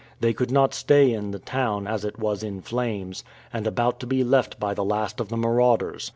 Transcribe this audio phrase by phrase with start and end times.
[0.19, 4.07] They could not stay in the town, as it was in flames, and about to
[4.07, 6.09] be left by the last of the marauders.